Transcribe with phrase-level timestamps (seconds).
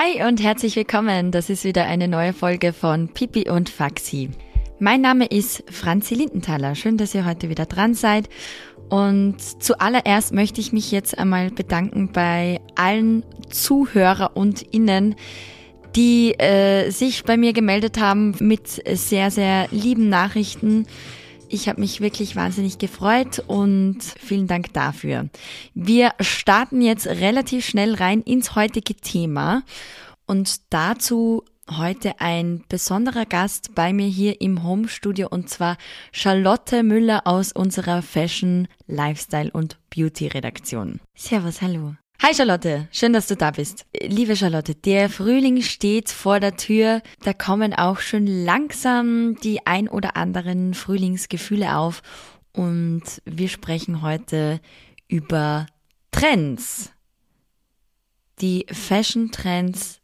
[0.00, 1.32] Hi und herzlich willkommen.
[1.32, 4.30] Das ist wieder eine neue Folge von Pipi und Faxi.
[4.78, 6.76] Mein Name ist Franzi Lindenthaler.
[6.76, 8.28] Schön, dass ihr heute wieder dran seid.
[8.90, 15.16] Und zuallererst möchte ich mich jetzt einmal bedanken bei allen Zuhörer und Innen,
[15.96, 20.86] die äh, sich bei mir gemeldet haben mit sehr, sehr lieben Nachrichten.
[21.50, 25.28] Ich habe mich wirklich wahnsinnig gefreut und vielen Dank dafür.
[25.74, 29.62] Wir starten jetzt relativ schnell rein ins heutige Thema
[30.26, 35.78] und dazu heute ein besonderer Gast bei mir hier im Home-Studio und zwar
[36.12, 41.00] Charlotte Müller aus unserer Fashion, Lifestyle und Beauty Redaktion.
[41.14, 41.94] Servus, hallo.
[42.20, 43.86] Hi Charlotte, schön, dass du da bist.
[44.02, 47.00] Liebe Charlotte, der Frühling steht vor der Tür.
[47.22, 52.02] Da kommen auch schon langsam die ein oder anderen Frühlingsgefühle auf.
[52.52, 54.60] Und wir sprechen heute
[55.06, 55.66] über
[56.10, 56.90] Trends.
[58.40, 60.00] Die Fashion Trends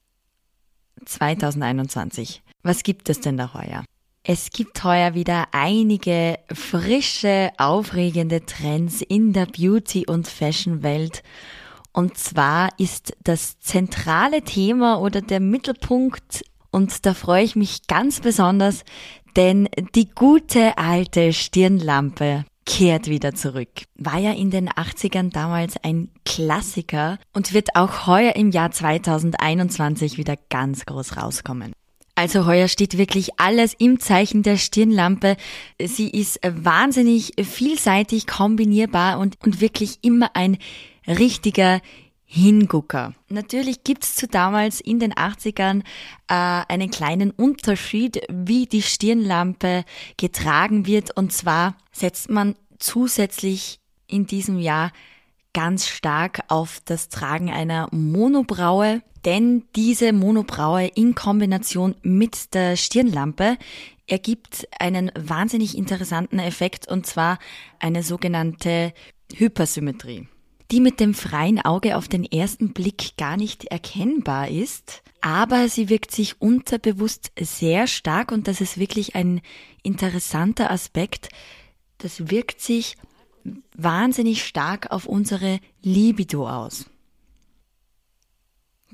[1.05, 2.43] 2021.
[2.63, 3.85] Was gibt es denn da heuer?
[4.23, 11.25] Es gibt heuer wieder einige frische, aufregende Trends in der Beauty- und Fashion-Welt.
[11.95, 18.19] Und zwar ist das zentrale Thema oder der Mittelpunkt, und da freue ich mich ganz
[18.19, 18.85] besonders,
[19.37, 23.69] denn die gute alte Stirnlampe kehrt wieder zurück.
[23.97, 30.19] War ja in den 80ern damals ein Klassiker und wird auch heuer im Jahr 2021
[30.19, 31.75] wieder ganz groß rauskommen.
[32.17, 35.37] Also heuer steht wirklich alles im Zeichen der Stirnlampe.
[35.81, 40.59] Sie ist wahnsinnig vielseitig kombinierbar und, und wirklich immer ein
[41.07, 41.81] richtiger
[42.27, 43.13] Hingucker.
[43.29, 45.83] Natürlich gibt's zu damals in den 80ern
[46.29, 49.85] äh, einen kleinen Unterschied, wie die Stirnlampe
[50.17, 51.17] getragen wird.
[51.17, 54.91] Und zwar setzt man zusätzlich in diesem Jahr
[55.53, 63.57] ganz stark auf das Tragen einer Monobraue, denn diese Monobraue in Kombination mit der Stirnlampe
[64.09, 67.39] ergibt einen wahnsinnig interessanten Effekt und zwar
[67.79, 68.93] eine sogenannte
[69.33, 70.27] Hypersymmetrie
[70.71, 75.89] die mit dem freien Auge auf den ersten Blick gar nicht erkennbar ist, aber sie
[75.89, 79.41] wirkt sich unterbewusst sehr stark und das ist wirklich ein
[79.83, 81.29] interessanter Aspekt.
[81.99, 82.97] Das wirkt sich
[83.77, 86.87] wahnsinnig stark auf unsere Libido aus.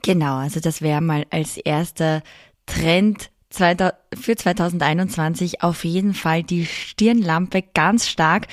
[0.03, 2.23] Genau, also das wäre mal als erster
[2.67, 8.47] Trend für 2021 auf jeden Fall die Stirnlampe ganz stark.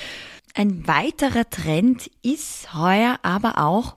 [0.58, 3.96] Ein weiterer Trend ist heuer aber auch,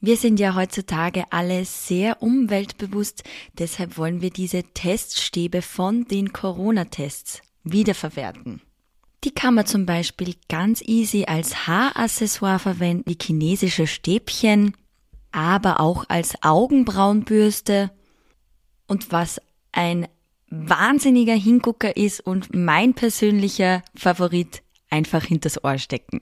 [0.00, 3.22] wir sind ja heutzutage alle sehr umweltbewusst,
[3.56, 8.62] deshalb wollen wir diese Teststäbe von den Corona-Tests wiederverwerten.
[9.22, 14.76] Die kann man zum Beispiel ganz easy als Haaraccessoire verwenden, wie chinesische Stäbchen,
[15.30, 17.92] aber auch als Augenbrauenbürste.
[18.88, 19.40] Und was
[19.70, 20.08] ein
[20.50, 26.20] wahnsinniger Hingucker ist und mein persönlicher Favorit, einfach hinters Ohr stecken.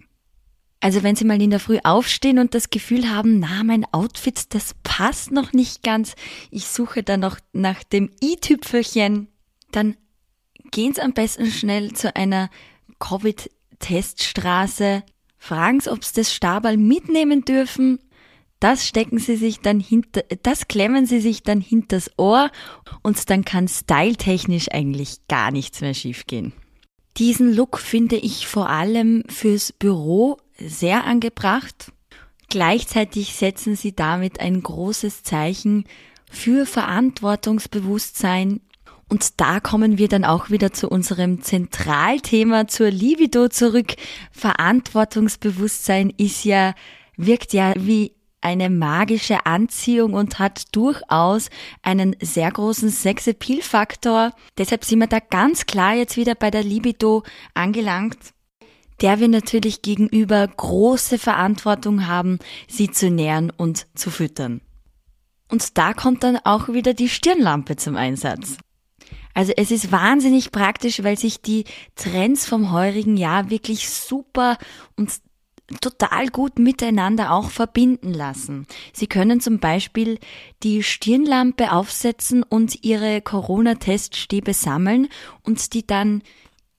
[0.81, 4.55] Also wenn Sie mal in der Früh aufstehen und das Gefühl haben, na, mein Outfit,
[4.55, 6.15] das passt noch nicht ganz,
[6.51, 9.29] ich suche da noch nach dem i-Tüpfelchen,
[9.73, 9.97] dann
[10.71, 12.49] gehen Sie am besten schnell zu einer
[12.99, 15.03] Covid-Teststraße,
[15.37, 17.99] fragen Sie, ob Sie das Stabal mitnehmen dürfen,
[18.59, 22.51] das stecken Sie sich dann hinter, das klemmen Sie sich dann hinters Ohr
[23.03, 26.55] und dann kann styletechnisch eigentlich gar nichts mehr schiefgehen.
[27.17, 31.93] Diesen Look finde ich vor allem fürs Büro sehr angebracht.
[32.49, 35.85] Gleichzeitig setzen sie damit ein großes Zeichen
[36.31, 38.61] für Verantwortungsbewusstsein.
[39.09, 43.95] Und da kommen wir dann auch wieder zu unserem Zentralthema zur Libido zurück.
[44.31, 46.75] Verantwortungsbewusstsein ist ja,
[47.17, 51.51] wirkt ja wie eine magische Anziehung und hat durchaus
[51.83, 54.33] einen sehr großen Sex-Appeal-Faktor.
[54.57, 57.23] Deshalb sind wir da ganz klar jetzt wieder bei der Libido
[57.55, 58.19] angelangt,
[59.01, 64.61] der wir natürlich gegenüber große Verantwortung haben, sie zu nähren und zu füttern.
[65.49, 68.59] Und da kommt dann auch wieder die Stirnlampe zum Einsatz.
[69.35, 71.65] Also es ist wahnsinnig praktisch, weil sich die
[71.95, 74.59] Trends vom heurigen Jahr wirklich super
[74.97, 75.11] und
[75.81, 78.67] total gut miteinander auch verbinden lassen.
[78.93, 80.19] Sie können zum Beispiel
[80.63, 85.09] die Stirnlampe aufsetzen und Ihre Corona-Teststäbe sammeln
[85.43, 86.23] und die dann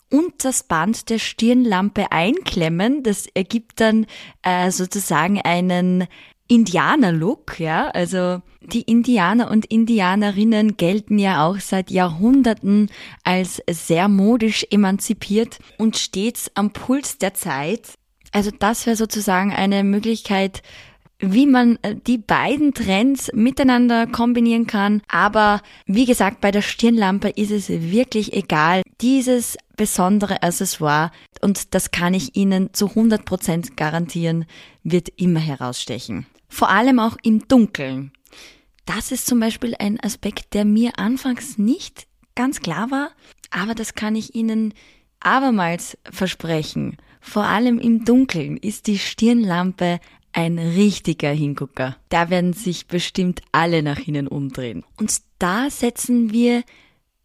[0.10, 3.02] und das Band der Stirnlampe einklemmen.
[3.02, 4.06] Das ergibt dann
[4.44, 6.08] äh, sozusagen einen
[6.50, 7.88] Indianer-Look, ja.
[7.92, 12.90] Also die Indianer und Indianerinnen gelten ja auch seit Jahrhunderten
[13.24, 17.94] als sehr modisch emanzipiert und stets am Puls der Zeit.
[18.31, 20.62] Also das wäre sozusagen eine Möglichkeit
[21.22, 25.01] wie man äh, die beiden Trends miteinander kombinieren kann.
[25.07, 28.81] Aber wie gesagt, bei der Stirnlampe ist es wirklich egal.
[29.00, 31.12] Dieses besondere Accessoire,
[31.42, 34.45] und das kann ich Ihnen zu 100% garantieren,
[34.83, 36.25] wird immer herausstechen.
[36.50, 38.12] Vor allem auch im Dunkeln.
[38.86, 43.12] Das ist zum Beispiel ein Aspekt, der mir anfangs nicht ganz klar war,
[43.51, 44.74] aber das kann ich Ihnen
[45.19, 46.98] abermals versprechen.
[47.21, 50.00] Vor allem im Dunkeln ist die Stirnlampe
[50.33, 51.95] ein richtiger Hingucker.
[52.09, 54.83] Da werden sich bestimmt alle nach innen umdrehen.
[54.97, 56.63] Und da setzen wir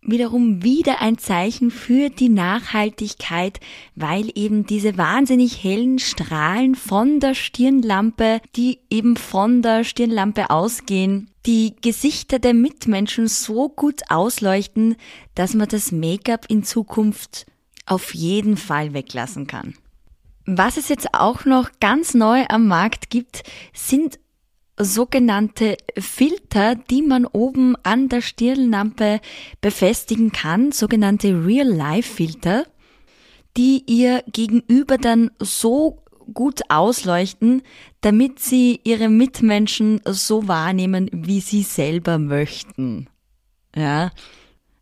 [0.02, 3.58] wiederum wieder ein Zeichen für die Nachhaltigkeit,
[3.94, 11.30] weil eben diese wahnsinnig hellen Strahlen von der Stirnlampe, die eben von der Stirnlampe ausgehen,
[11.44, 14.96] die Gesichter der Mitmenschen so gut ausleuchten,
[15.34, 17.46] dass man das Make-up in Zukunft
[17.84, 19.74] auf jeden Fall weglassen kann.
[20.46, 23.42] Was es jetzt auch noch ganz neu am Markt gibt,
[23.74, 24.20] sind
[24.78, 29.20] sogenannte Filter, die man oben an der Stirnlampe
[29.60, 32.64] befestigen kann, sogenannte Real-Life-Filter,
[33.56, 36.02] die ihr gegenüber dann so
[36.32, 37.62] gut ausleuchten,
[38.00, 43.08] damit sie ihre Mitmenschen so wahrnehmen, wie sie selber möchten.
[43.74, 44.12] Ja.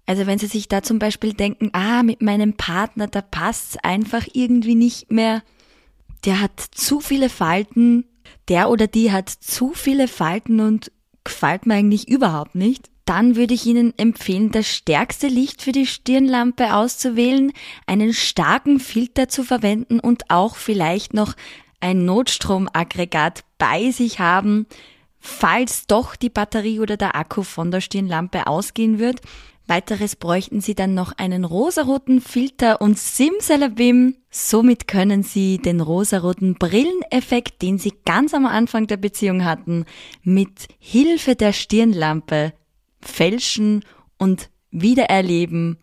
[0.06, 4.26] Also wenn sie sich da zum Beispiel denken, ah, mit meinem Partner, da passt's einfach
[4.32, 5.42] irgendwie nicht mehr,
[6.24, 8.04] der hat zu viele Falten,
[8.48, 10.90] der oder die hat zu viele Falten und
[11.24, 15.86] gefällt mir eigentlich überhaupt nicht, dann würde ich Ihnen empfehlen, das stärkste Licht für die
[15.86, 17.52] Stirnlampe auszuwählen,
[17.86, 21.34] einen starken Filter zu verwenden und auch vielleicht noch
[21.80, 24.66] ein Notstromaggregat bei sich haben,
[25.20, 29.20] falls doch die Batterie oder der Akku von der Stirnlampe ausgehen wird.
[29.66, 34.16] Weiteres bräuchten Sie dann noch einen rosaroten Filter und Simsalabim.
[34.30, 39.86] Somit können Sie den rosaroten Brilleneffekt, den Sie ganz am Anfang der Beziehung hatten,
[40.22, 42.52] mit Hilfe der Stirnlampe
[43.00, 43.84] fälschen
[44.18, 45.78] und wiedererleben,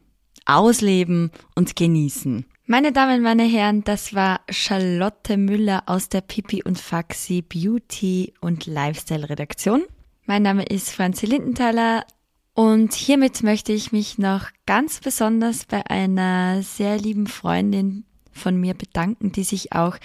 [0.45, 2.45] ausleben und genießen.
[2.67, 8.67] Meine Damen, meine Herren, das war Charlotte Müller aus der Pipi und Faxi Beauty und
[8.67, 9.83] Lifestyle Redaktion.
[10.25, 12.05] Mein Name ist Franzi Lindenthaler.
[12.53, 18.74] Und hiermit möchte ich mich noch ganz besonders bei einer sehr lieben Freundin von mir
[18.74, 19.98] bedanken, die sich auch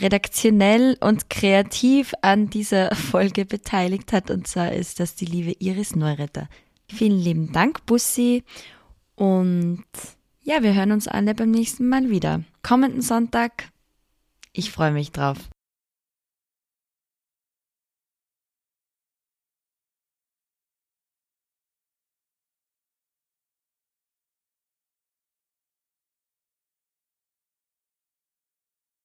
[0.00, 4.30] redaktionell und kreativ an dieser Folge beteiligt hat.
[4.30, 6.48] Und zwar ist das die liebe Iris Neuretter.
[6.88, 8.44] Vielen lieben Dank, Bussi.
[9.16, 9.84] Und
[10.42, 12.44] ja, wir hören uns alle beim nächsten Mal wieder.
[12.62, 13.70] Kommenden Sonntag.
[14.52, 15.38] Ich freue mich drauf.